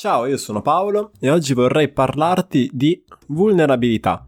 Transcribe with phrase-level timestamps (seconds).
[0.00, 4.26] Ciao, io sono Paolo e oggi vorrei parlarti di vulnerabilità,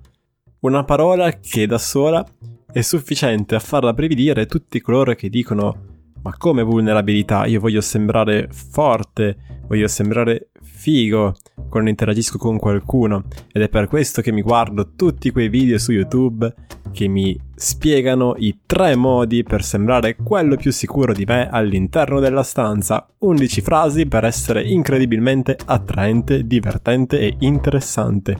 [0.60, 2.22] una parola che da sola
[2.70, 7.46] è sufficiente a far rabbrividire tutti coloro che dicono ma come vulnerabilità?
[7.46, 11.36] Io voglio sembrare forte, voglio sembrare figo
[11.70, 15.92] quando interagisco con qualcuno ed è per questo che mi guardo tutti quei video su
[15.92, 16.54] YouTube
[16.92, 22.42] che mi spiegano i tre modi per sembrare quello più sicuro di me all'interno della
[22.42, 23.06] stanza.
[23.18, 28.36] 11 frasi per essere incredibilmente attraente, divertente e interessante.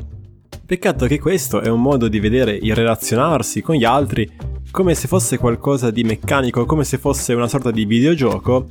[0.64, 4.30] Peccato che questo è un modo di vedere il relazionarsi con gli altri
[4.70, 8.68] come se fosse qualcosa di meccanico, come se fosse una sorta di videogioco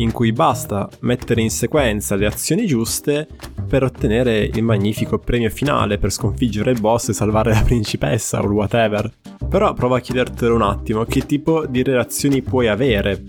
[0.00, 3.28] in cui basta mettere in sequenza le azioni giuste
[3.68, 8.46] per ottenere il magnifico premio finale, per sconfiggere il boss e salvare la principessa o
[8.48, 9.10] whatever.
[9.48, 13.22] Però prova a chiedertelo un attimo, che tipo di relazioni puoi avere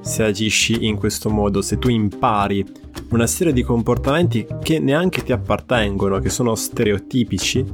[0.00, 2.64] se agisci in questo modo, se tu impari
[3.10, 7.64] una serie di comportamenti che neanche ti appartengono, che sono stereotipici,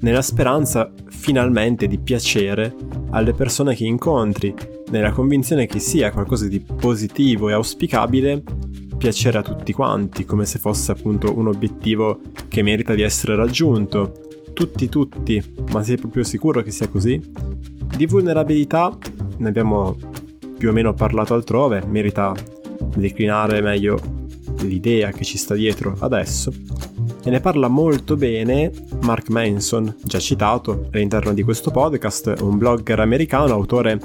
[0.00, 2.74] nella speranza finalmente di piacere
[3.10, 4.54] alle persone che incontri,
[4.94, 8.42] nella convinzione che sia qualcosa di positivo e auspicabile
[8.96, 14.12] piacere a tutti quanti, come se fosse appunto un obiettivo che merita di essere raggiunto.
[14.52, 15.42] Tutti, tutti,
[15.72, 17.20] ma sei proprio sicuro che sia così?
[17.96, 18.96] Di vulnerabilità
[19.38, 19.96] ne abbiamo
[20.56, 22.32] più o meno parlato altrove, merita
[22.94, 23.98] declinare meglio
[24.60, 26.52] l'idea che ci sta dietro adesso.
[27.24, 28.70] E ne parla molto bene
[29.00, 33.98] Mark Manson, già citato all'interno di questo podcast, un blogger americano, autore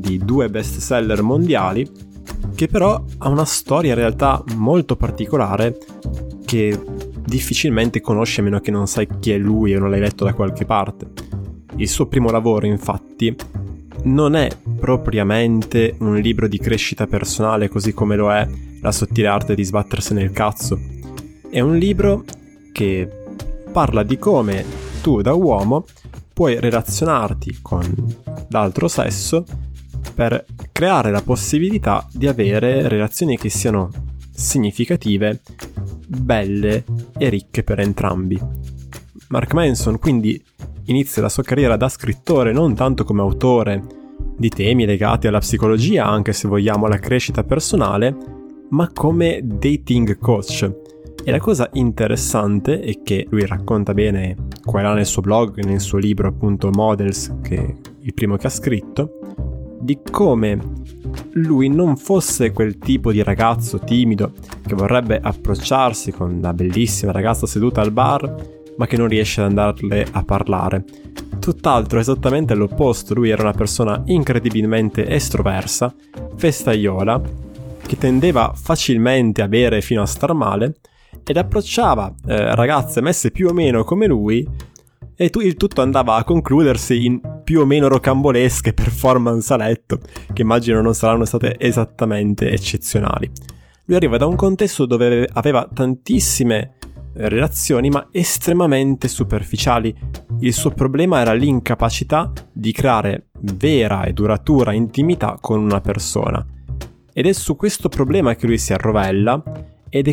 [0.00, 1.88] di due bestseller mondiali,
[2.54, 5.78] che però ha una storia in realtà molto particolare
[6.44, 6.78] che
[7.24, 10.34] difficilmente conosci a meno che non sai chi è lui e non l'hai letto da
[10.34, 11.06] qualche parte.
[11.76, 13.34] Il suo primo lavoro, infatti,
[14.04, 18.48] non è propriamente un libro di crescita personale così come lo è
[18.80, 20.78] La sottile arte di sbattersi nel cazzo.
[21.50, 22.24] È un libro
[22.72, 23.08] che
[23.70, 24.64] parla di come
[25.02, 25.84] tu da uomo
[26.32, 27.82] puoi relazionarti con
[28.48, 29.44] l'altro sesso
[30.20, 33.88] per creare la possibilità di avere relazioni che siano
[34.30, 35.40] significative,
[36.06, 36.84] belle
[37.16, 38.38] e ricche per entrambi.
[39.28, 40.38] Mark Manson quindi
[40.84, 43.82] inizia la sua carriera da scrittore non tanto come autore
[44.36, 48.14] di temi legati alla psicologia, anche se vogliamo alla crescita personale,
[48.68, 50.70] ma come dating coach.
[51.24, 55.64] E la cosa interessante è che lui racconta bene qua e là nel suo blog,
[55.64, 59.20] nel suo libro appunto Models, che è il primo che ha scritto,
[59.80, 60.58] di come
[61.32, 64.32] lui non fosse quel tipo di ragazzo timido
[64.66, 69.48] che vorrebbe approcciarsi con una bellissima ragazza seduta al bar ma che non riesce ad
[69.48, 70.84] andarle a parlare.
[71.38, 75.94] Tutt'altro esattamente l'opposto, lui era una persona incredibilmente estroversa,
[76.36, 77.20] festaiola,
[77.86, 80.76] che tendeva facilmente a bere fino a star male
[81.24, 84.46] ed approcciava eh, ragazze messe più o meno come lui
[85.22, 89.98] e tu, il tutto andava a concludersi in più o meno rocambolesche performance a letto,
[90.32, 93.30] che immagino non saranno state esattamente eccezionali.
[93.84, 96.76] Lui arriva da un contesto dove aveva tantissime
[97.12, 99.94] relazioni, ma estremamente superficiali.
[100.38, 106.42] Il suo problema era l'incapacità di creare vera e duratura intimità con una persona.
[107.12, 109.42] Ed è su questo problema che lui si arrovella
[109.90, 110.12] ed è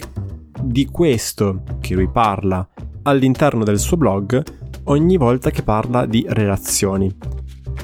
[0.64, 2.68] di questo che lui parla
[3.04, 4.57] all'interno del suo blog
[4.88, 7.14] ogni volta che parla di relazioni.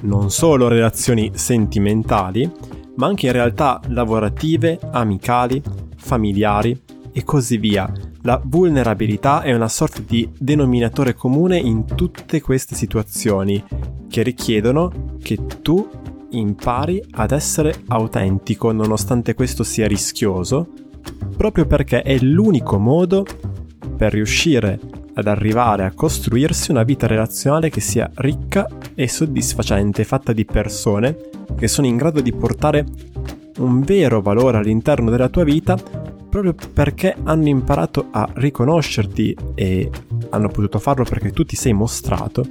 [0.01, 2.49] Non solo relazioni sentimentali,
[2.95, 5.61] ma anche in realtà lavorative, amicali,
[5.95, 6.79] familiari
[7.11, 7.91] e così via.
[8.21, 13.63] La vulnerabilità è una sorta di denominatore comune in tutte queste situazioni
[14.09, 15.87] che richiedono che tu
[16.31, 20.67] impari ad essere autentico nonostante questo sia rischioso,
[21.35, 23.25] proprio perché è l'unico modo
[23.97, 24.79] per riuscire
[25.15, 31.17] ad arrivare a costruirsi una vita relazionale che sia ricca e soddisfacente, fatta di persone
[31.55, 32.85] che sono in grado di portare
[33.57, 35.77] un vero valore all'interno della tua vita
[36.29, 39.89] proprio perché hanno imparato a riconoscerti e
[40.29, 42.43] hanno potuto farlo perché tu ti sei mostrato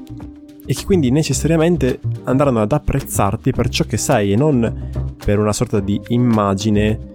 [0.64, 4.91] e che quindi necessariamente andranno ad apprezzarti per ciò che sei e non
[5.25, 7.11] per una sorta di immagine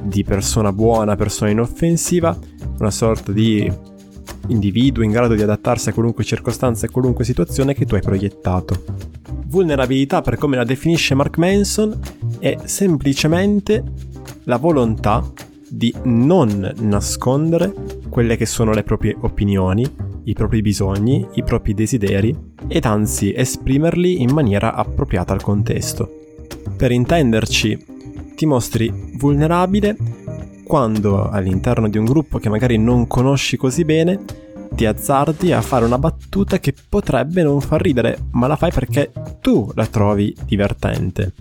[0.00, 2.36] di persona buona, persona inoffensiva,
[2.78, 3.70] una sorta di
[4.48, 8.84] individuo in grado di adattarsi a qualunque circostanza e qualunque situazione che tu hai proiettato.
[9.46, 11.98] Vulnerabilità, per come la definisce Mark Manson,
[12.38, 13.82] è semplicemente
[14.44, 15.22] la volontà
[15.68, 17.72] di non nascondere
[18.08, 19.90] quelle che sono le proprie opinioni,
[20.24, 22.36] i propri bisogni, i propri desideri
[22.68, 26.20] ed anzi esprimerli in maniera appropriata al contesto.
[26.76, 27.86] Per intenderci,
[28.34, 29.96] ti mostri vulnerabile
[30.64, 34.20] quando all'interno di un gruppo che magari non conosci così bene
[34.74, 39.12] ti azzardi a fare una battuta che potrebbe non far ridere, ma la fai perché
[39.40, 41.34] tu la trovi divertente.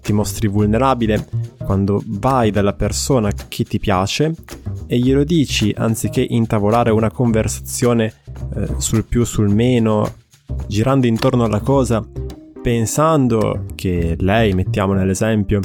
[0.00, 1.28] Ti mostri vulnerabile
[1.64, 4.34] quando vai dalla persona che ti piace
[4.86, 8.12] e glielo dici anziché intavolare una conversazione
[8.56, 10.10] eh, sul più sul meno,
[10.66, 12.04] girando intorno alla cosa,
[12.62, 15.60] pensando che lei, mettiamo nell'esempio,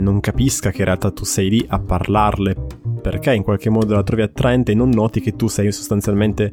[0.00, 2.54] non capisca che in realtà tu sei lì a parlarle
[3.00, 6.52] perché in qualche modo la trovi attraente e non noti che tu sei sostanzialmente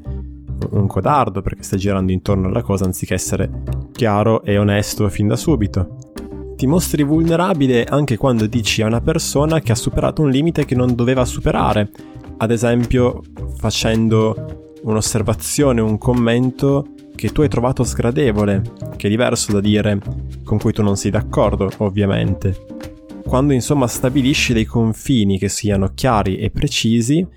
[0.72, 3.50] un codardo perché stai girando intorno alla cosa anziché essere
[3.92, 5.98] chiaro e onesto fin da subito.
[6.56, 10.76] Ti mostri vulnerabile anche quando dici a una persona che ha superato un limite che
[10.76, 11.90] non doveva superare,
[12.38, 13.22] ad esempio
[13.58, 18.62] facendo un'osservazione, un commento che tu hai trovato sgradevole,
[18.96, 20.00] che è diverso da dire
[20.44, 22.73] con cui tu non sei d'accordo, ovviamente
[23.34, 27.28] quando insomma stabilisci dei confini che siano chiari e precisi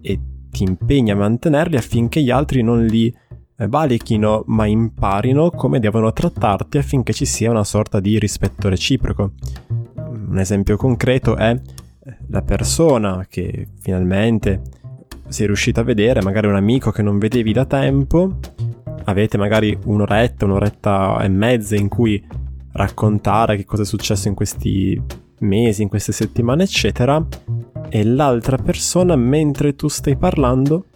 [0.00, 3.14] e ti impegni a mantenerli affinché gli altri non li
[3.58, 9.32] eh, valichino ma imparino come devono trattarti affinché ci sia una sorta di rispetto reciproco.
[9.96, 14.62] Un esempio concreto è eh, la persona che finalmente
[15.28, 18.38] sei riuscito a vedere, magari un amico che non vedevi da tempo,
[19.04, 22.24] avete magari un'oretta, un'oretta e mezza in cui
[22.72, 27.24] raccontare che cosa è successo in questi mesi, in queste settimane, eccetera,
[27.88, 30.86] e l'altra persona, mentre tu stai parlando,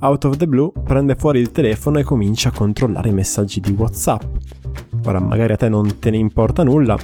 [0.00, 3.72] out of the blue, prende fuori il telefono e comincia a controllare i messaggi di
[3.72, 4.22] WhatsApp.
[5.04, 6.96] Ora, magari a te non te ne importa nulla,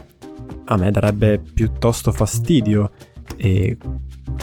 [0.67, 2.91] a me darebbe piuttosto fastidio
[3.37, 3.77] e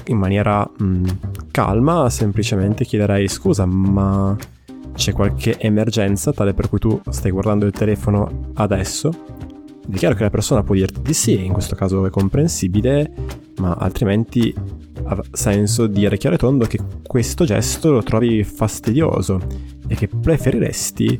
[0.07, 1.05] in maniera mh, mm,
[1.51, 4.35] calma semplicemente chiederei scusa, ma
[4.93, 9.40] c'è qualche emergenza tale per cui tu stai guardando il telefono adesso?
[9.89, 13.11] È chiaro che la persona può dirti di sì, in questo caso è comprensibile,
[13.57, 14.53] ma altrimenti
[15.03, 19.39] ha senso dire chiaro e tondo che questo gesto lo trovi fastidioso
[19.87, 21.19] e che preferiresti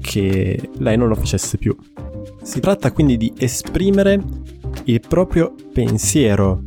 [0.00, 1.74] che lei non lo facesse più.
[2.42, 4.22] Si tratta quindi di esprimere
[4.84, 6.62] il proprio pensiero,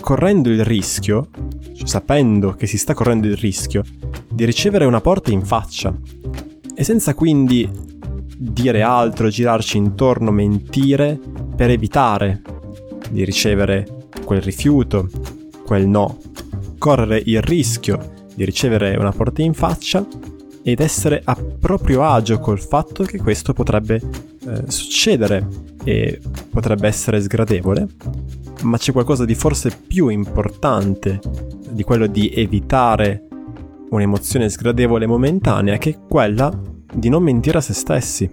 [0.00, 1.28] correndo il rischio,
[1.74, 3.82] cioè sapendo che si sta correndo il rischio,
[4.28, 5.96] di ricevere una porta in faccia
[6.74, 7.68] e senza quindi
[8.36, 11.18] dire altro, girarci intorno, mentire
[11.54, 12.42] per evitare
[13.10, 15.08] di ricevere quel rifiuto,
[15.64, 16.18] quel no,
[16.78, 20.06] correre il rischio di ricevere una porta in faccia
[20.62, 24.00] ed essere a proprio agio col fatto che questo potrebbe
[24.46, 25.46] eh, succedere
[25.84, 27.86] e potrebbe essere sgradevole,
[28.62, 31.20] ma c'è qualcosa di forse più importante
[31.70, 33.28] di quello di evitare
[33.90, 36.52] un'emozione sgradevole momentanea che è quella
[36.96, 38.28] di non mentire a se stessi,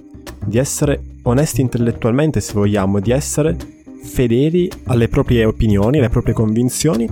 [0.45, 3.55] di essere onesti intellettualmente se vogliamo, di essere
[4.01, 7.09] fedeli alle proprie opinioni, alle proprie convinzioni,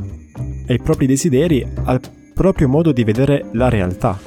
[0.67, 1.99] ai propri desideri, al
[2.33, 4.17] proprio modo di vedere la realtà.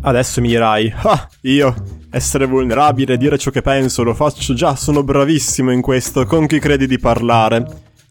[0.00, 1.74] Adesso mi dirai, ah, io,
[2.10, 6.58] essere vulnerabile, dire ciò che penso, lo faccio già, sono bravissimo in questo, con chi
[6.58, 7.66] credi di parlare?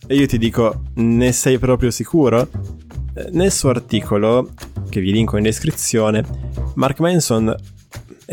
[0.05, 2.47] E io ti dico, ne sei proprio sicuro?
[3.15, 4.49] Eh, nel suo articolo,
[4.89, 6.23] che vi linko in descrizione,
[6.75, 7.55] Mark Manson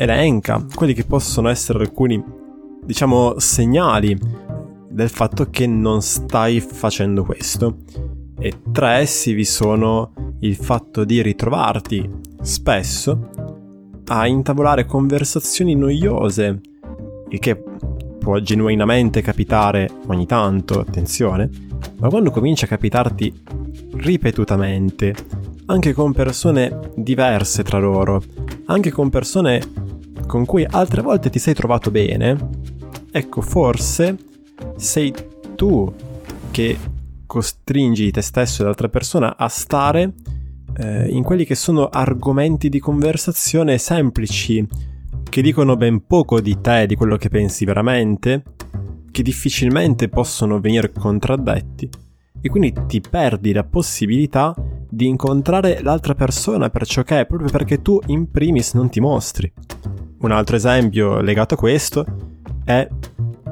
[0.00, 2.22] elenca quelli che possono essere alcuni,
[2.82, 4.18] diciamo, segnali
[4.88, 7.80] del fatto che non stai facendo questo.
[8.38, 12.08] E tra essi vi sono il fatto di ritrovarti
[12.40, 13.28] spesso
[14.06, 16.60] a intavolare conversazioni noiose,
[17.28, 17.62] il che
[18.18, 21.50] può genuinamente capitare ogni tanto, attenzione,
[21.98, 23.42] ma quando comincia a capitarti
[23.96, 25.14] ripetutamente,
[25.66, 28.22] anche con persone diverse tra loro,
[28.64, 29.88] anche con persone
[30.30, 32.36] con cui altre volte ti sei trovato bene,
[33.10, 34.16] ecco, forse
[34.76, 35.12] sei
[35.56, 35.92] tu
[36.52, 36.78] che
[37.26, 40.12] costringi te stesso e l'altra persona a stare
[40.76, 44.64] eh, in quelli che sono argomenti di conversazione semplici,
[45.28, 48.44] che dicono ben poco di te, di quello che pensi veramente,
[49.10, 51.88] che difficilmente possono venire contraddetti,
[52.40, 54.54] e quindi ti perdi la possibilità
[54.88, 59.00] di incontrare l'altra persona per ciò che è, proprio perché tu in primis non ti
[59.00, 59.52] mostri.
[60.20, 62.04] Un altro esempio legato a questo
[62.64, 62.86] è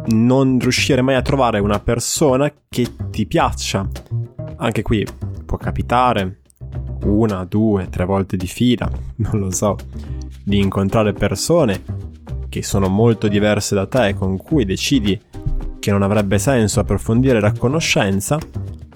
[0.08, 3.88] non riuscire mai a trovare una persona che ti piaccia.
[4.56, 5.06] Anche qui
[5.44, 6.40] può capitare
[7.04, 9.76] una, due, tre volte di fila, non lo so,
[10.44, 11.82] di incontrare persone
[12.48, 15.18] che sono molto diverse da te con cui decidi
[15.78, 18.38] che non avrebbe senso approfondire la conoscenza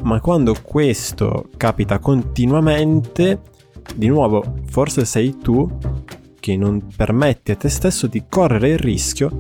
[0.03, 3.41] ma quando questo capita continuamente,
[3.95, 5.71] di nuovo, forse sei tu
[6.43, 9.39] che non permetti a te stesso di correre il rischio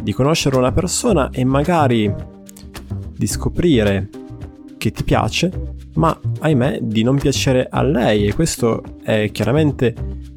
[0.00, 2.10] di conoscere una persona e magari
[3.14, 4.08] di scoprire
[4.78, 9.94] che ti piace ma ahimè di non piacere a lei e questo è chiaramente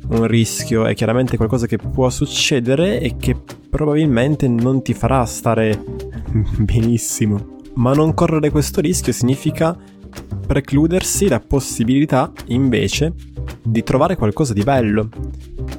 [0.09, 3.37] un rischio, è chiaramente qualcosa che può succedere e che
[3.69, 5.81] probabilmente non ti farà stare
[6.59, 7.59] benissimo.
[7.75, 9.75] Ma non correre questo rischio significa
[10.45, 13.13] precludersi la possibilità invece
[13.63, 15.09] di trovare qualcosa di bello.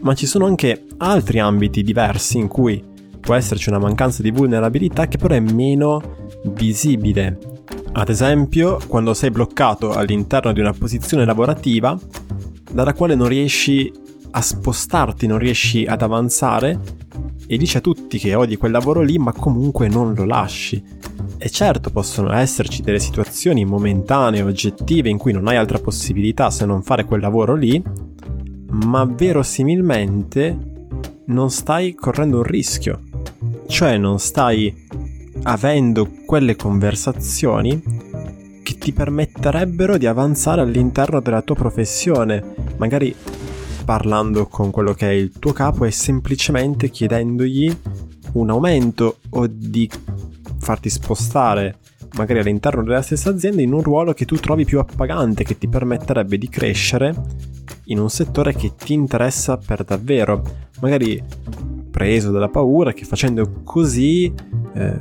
[0.00, 2.82] Ma ci sono anche altri ambiti diversi in cui
[3.20, 6.00] può esserci una mancanza di vulnerabilità che però è meno
[6.44, 7.38] visibile.
[7.92, 11.98] Ad esempio, quando sei bloccato all'interno di una posizione lavorativa
[12.70, 13.90] dalla quale non riesci
[14.30, 16.80] a spostarti, non riesci ad avanzare
[17.46, 20.82] e dici a tutti che odi quel lavoro lì, ma comunque non lo lasci.
[21.36, 26.64] E certo possono esserci delle situazioni momentanee, oggettive, in cui non hai altra possibilità se
[26.64, 27.82] non fare quel lavoro lì,
[28.70, 30.72] ma verosimilmente
[31.26, 33.02] non stai correndo un rischio.
[33.66, 34.86] Cioè non stai
[35.42, 37.82] avendo quelle conversazioni
[38.62, 43.14] che ti permetterebbero di avanzare all'interno della tua professione, magari
[43.84, 47.76] parlando con quello che è il tuo capo e semplicemente chiedendogli
[48.32, 49.88] un aumento o di
[50.64, 51.76] farti spostare
[52.16, 55.68] magari all'interno della stessa azienda in un ruolo che tu trovi più appagante, che ti
[55.68, 57.14] permetterebbe di crescere
[57.86, 60.42] in un settore che ti interessa per davvero.
[60.80, 61.22] Magari
[61.90, 64.32] preso dalla paura che facendo così
[64.74, 64.98] eh,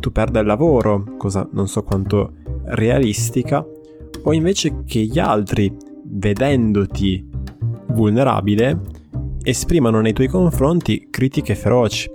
[0.00, 2.34] tu perda il lavoro, cosa non so quanto
[2.66, 3.64] realistica,
[4.22, 5.74] o invece che gli altri,
[6.04, 7.28] vedendoti
[7.88, 8.80] vulnerabile,
[9.42, 12.10] esprimano nei tuoi confronti critiche feroci.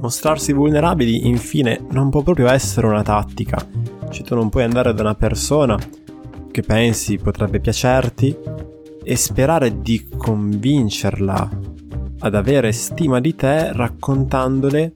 [0.00, 3.66] Mostrarsi vulnerabili, infine, non può proprio essere una tattica.
[4.10, 5.76] Cioè tu non puoi andare da una persona
[6.50, 8.36] che pensi potrebbe piacerti
[9.02, 11.50] e sperare di convincerla
[12.20, 14.92] ad avere stima di te raccontandole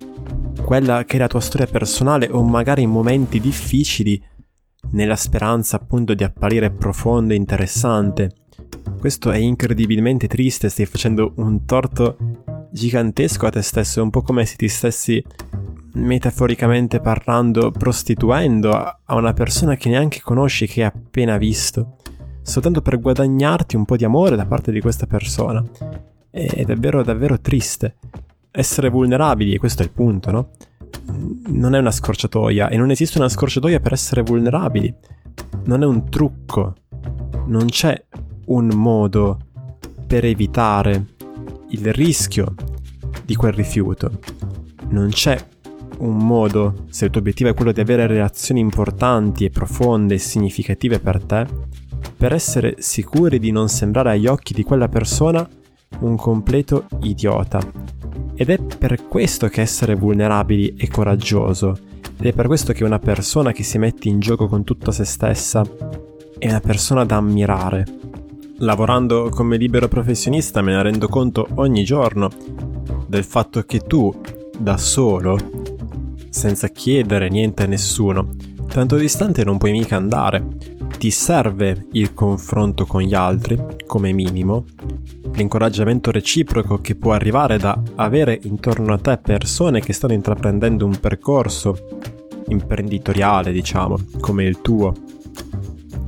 [0.63, 4.23] quella che è la tua storia personale o magari in momenti difficili
[4.91, 8.31] nella speranza appunto di apparire profondo e interessante.
[8.99, 12.42] Questo è incredibilmente triste, stai facendo un torto
[12.73, 15.23] gigantesco a te stesso, è un po' come se ti stessi
[15.95, 21.97] metaforicamente parlando prostituendo a una persona che neanche conosci, che hai appena visto,
[22.43, 25.63] soltanto per guadagnarti un po' di amore da parte di questa persona.
[26.31, 27.97] È davvero, davvero triste.
[28.51, 30.49] Essere vulnerabili, e questo è il punto, no?
[31.49, 34.95] Non è una scorciatoia e non esiste una scorciatoia per essere vulnerabili.
[35.65, 36.75] Non è un trucco.
[37.47, 38.03] Non c'è
[38.47, 39.39] un modo
[40.07, 41.07] per evitare
[41.73, 42.55] il rischio
[43.25, 44.11] di quel rifiuto.
[44.89, 45.39] Non c'è
[45.99, 50.19] un modo, se il tuo obiettivo è quello di avere relazioni importanti e profonde e
[50.19, 51.47] significative per te,
[52.17, 55.49] per essere sicuri di non sembrare agli occhi di quella persona
[56.01, 57.61] un completo idiota.
[58.35, 61.77] Ed è per questo che essere vulnerabili è coraggioso,
[62.19, 65.05] ed è per questo che una persona che si mette in gioco con tutta se
[65.05, 65.63] stessa
[66.39, 68.02] è una persona da ammirare.
[68.59, 72.31] Lavorando come libero professionista me ne rendo conto ogni giorno
[73.07, 74.15] del fatto che tu,
[74.57, 75.37] da solo,
[76.31, 78.29] senza chiedere niente a nessuno,
[78.69, 80.47] tanto distante non puoi mica andare.
[80.97, 84.65] Ti serve il confronto con gli altri, come minimo,
[85.35, 90.99] l'incoraggiamento reciproco che può arrivare da avere intorno a te persone che stanno intraprendendo un
[91.01, 91.77] percorso
[92.49, 94.95] imprenditoriale, diciamo, come il tuo.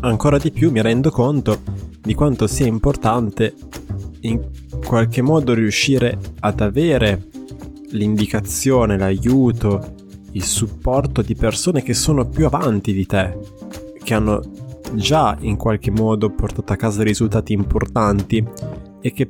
[0.01, 1.61] Ancora di più mi rendo conto
[2.05, 3.55] di quanto sia importante
[4.21, 4.39] in
[4.87, 7.29] qualche modo riuscire ad avere
[7.93, 9.95] l'indicazione, l'aiuto,
[10.33, 13.39] il supporto di persone che sono più avanti di te,
[14.03, 14.43] che hanno
[14.93, 18.45] già in qualche modo portato a casa risultati importanti
[19.01, 19.27] e che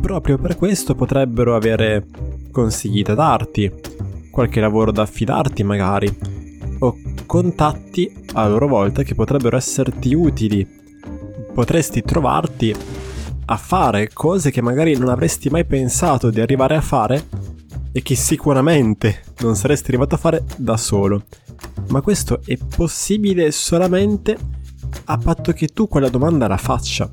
[0.00, 2.06] proprio per questo potrebbero avere
[2.52, 3.72] consigli da darti,
[4.30, 6.16] qualche lavoro da affidarti magari,
[6.78, 10.82] o contatti a loro volta che potrebbero esserti utili
[11.54, 12.74] potresti trovarti
[13.46, 17.28] a fare cose che magari non avresti mai pensato di arrivare a fare
[17.92, 21.24] e che sicuramente non saresti arrivato a fare da solo.
[21.88, 24.36] Ma questo è possibile solamente
[25.04, 27.08] a patto che tu quella domanda la faccia,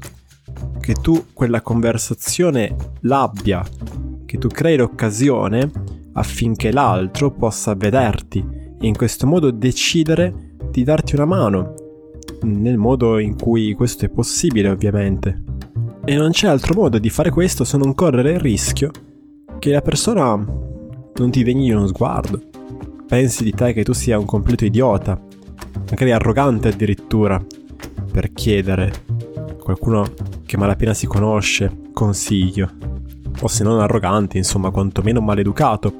[0.79, 3.63] che tu quella conversazione l'abbia,
[4.25, 5.69] che tu crei l'occasione
[6.13, 8.43] affinché l'altro possa vederti
[8.79, 11.75] e in questo modo decidere di darti una mano
[12.43, 15.43] nel modo in cui questo è possibile ovviamente.
[16.03, 18.91] E non c'è altro modo di fare questo se non correre il rischio
[19.59, 22.41] che la persona non ti degni uno sguardo,
[23.07, 25.19] pensi di te che tu sia un completo idiota,
[25.89, 27.43] magari arrogante addirittura,
[28.11, 28.91] per chiedere
[29.35, 30.05] a qualcuno
[30.45, 32.69] che malapena si conosce consiglio,
[33.41, 35.93] o se non arrogante, insomma, quantomeno maleducato.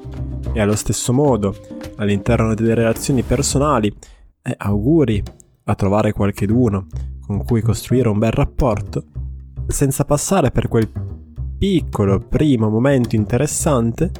[0.52, 1.54] E allo stesso modo,
[1.96, 3.94] all'interno delle relazioni personali,
[4.42, 5.22] eh, auguri
[5.64, 6.86] a trovare qualcheduno
[7.26, 9.04] con cui costruire un bel rapporto,
[9.66, 10.90] senza passare per quel
[11.58, 14.10] piccolo primo momento interessante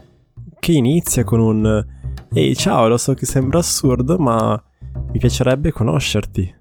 [0.59, 1.87] che inizia con un
[2.35, 4.63] Ehi ciao, lo so che sembra assurdo, ma
[5.11, 6.55] mi piacerebbe conoscerti.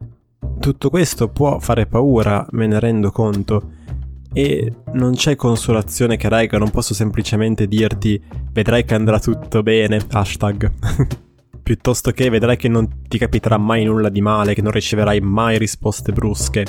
[0.59, 3.71] Tutto questo può fare paura, me ne rendo conto,
[4.33, 8.21] e non c'è consolazione che regga, non posso semplicemente dirti
[8.51, 10.71] vedrai che andrà tutto bene, hashtag.
[11.72, 15.58] Piuttosto che vedrai che non ti capiterà mai nulla di male, che non riceverai mai
[15.58, 16.66] risposte brusche.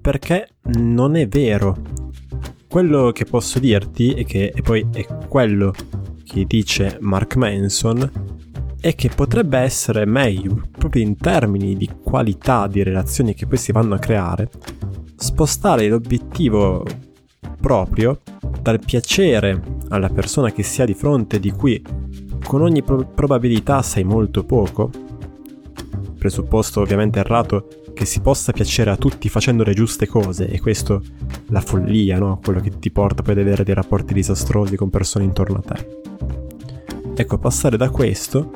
[0.00, 1.76] Perché non è vero.
[2.66, 5.74] Quello che posso dirti, e che e poi è quello
[6.24, 8.10] che dice Mark Manson,
[8.80, 13.70] è che potrebbe essere meglio, proprio in termini di qualità di relazioni che poi si
[13.70, 14.48] vanno a creare,
[15.14, 16.86] spostare l'obiettivo
[17.60, 18.22] proprio
[18.62, 21.82] dal piacere alla persona che si ha di fronte di cui
[22.46, 24.90] con ogni pro- probabilità sai molto poco,
[26.18, 31.02] presupposto ovviamente errato che si possa piacere a tutti facendo le giuste cose e questo
[31.46, 32.38] la follia, no?
[32.42, 36.00] quello che ti porta poi ad avere dei rapporti disastrosi con persone intorno a te.
[37.14, 38.50] Ecco, passare da questo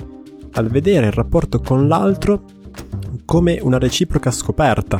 [0.53, 2.45] al vedere il rapporto con l'altro
[3.25, 4.99] come una reciproca scoperta.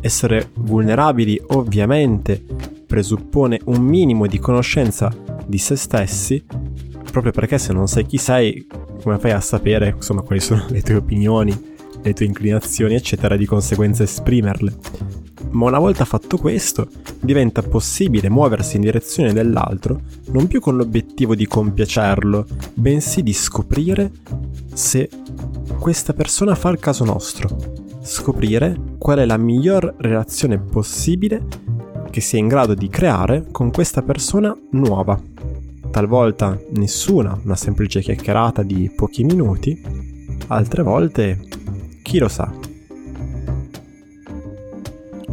[0.00, 2.42] Essere vulnerabili ovviamente
[2.86, 5.14] presuppone un minimo di conoscenza
[5.46, 6.44] di se stessi,
[7.10, 8.66] proprio perché se non sai chi sei,
[9.02, 11.58] come fai a sapere insomma quali sono le tue opinioni,
[12.02, 14.74] le tue inclinazioni, eccetera, di conseguenza esprimerle.
[15.50, 16.88] Ma una volta fatto questo,
[17.20, 20.00] diventa possibile muoversi in direzione dell'altro
[20.30, 24.10] non più con l'obiettivo di compiacerlo, bensì di scoprire
[24.72, 25.08] se
[25.78, 27.48] questa persona fa il caso nostro.
[28.02, 31.46] Scoprire qual è la miglior relazione possibile
[32.10, 35.18] che sia in grado di creare con questa persona nuova.
[35.90, 39.82] Talvolta nessuna, una semplice chiacchierata di pochi minuti,
[40.46, 41.40] altre volte
[42.02, 42.52] chi lo sa.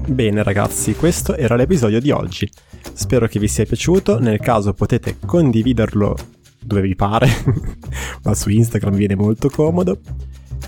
[0.08, 2.50] Bene ragazzi, questo era l'episodio di oggi.
[2.94, 6.16] Spero che vi sia piaciuto, nel caso potete condividerlo
[6.60, 7.30] dove vi pare,
[8.24, 10.00] ma su Instagram viene molto comodo.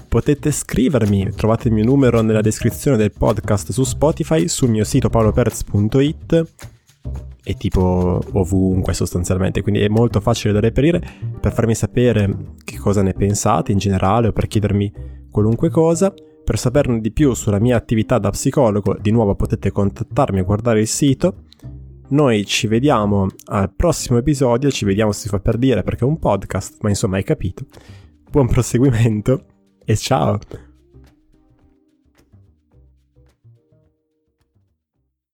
[0.08, 5.10] Potete scrivermi, trovate il mio numero nella descrizione del podcast su Spotify, sul mio sito
[5.10, 6.48] paoloperz.it
[7.50, 11.02] e tipo ovunque sostanzialmente, quindi è molto facile da reperire
[11.42, 14.94] per farmi sapere che cosa ne pensate in generale o per chiedermi
[15.32, 16.14] qualunque cosa.
[16.44, 20.80] Per saperne di più sulla mia attività da psicologo, di nuovo potete contattarmi e guardare
[20.80, 21.46] il sito.
[22.10, 26.20] Noi ci vediamo al prossimo episodio, ci vediamo si fa per dire perché è un
[26.20, 27.66] podcast, ma insomma hai capito.
[28.30, 29.44] Buon proseguimento
[29.84, 30.69] e ciao!